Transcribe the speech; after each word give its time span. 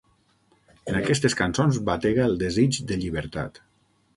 En 0.91 0.95
aquestes 0.99 1.35
cançons 1.41 1.79
batega 1.91 2.27
el 2.31 2.35
desig 2.45 2.81
de 2.93 2.99
llibertat. 3.03 3.63